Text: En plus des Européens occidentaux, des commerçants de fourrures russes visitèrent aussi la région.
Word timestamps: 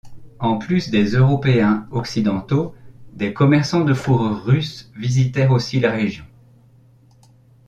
En 0.39 0.57
plus 0.57 0.89
des 0.89 1.09
Européens 1.11 1.87
occidentaux, 1.91 2.73
des 3.13 3.35
commerçants 3.35 3.83
de 3.85 3.93
fourrures 3.93 4.43
russes 4.43 4.89
visitèrent 4.97 5.51
aussi 5.51 5.79
la 5.79 5.91
région. 5.91 6.25